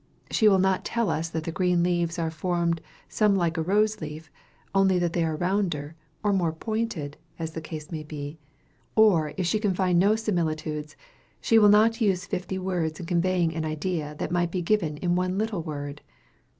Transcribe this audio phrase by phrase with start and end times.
[0.31, 4.01] She will not tell us that the green leaves are formed some like a rose
[4.01, 4.31] leaf,
[4.73, 8.39] only that they are rounder, or more pointed, as the case may be;
[8.95, 10.95] or if she can find no similitudes,
[11.39, 15.13] she will not use fifty words in conveying an idea that might be given in
[15.15, 16.01] one little word.